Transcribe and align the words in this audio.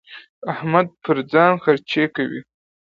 احمد 0.53 0.87
پر 1.03 1.17
ځان 1.31 1.53
خرڅې 1.63 2.03
کوي. 2.15 2.41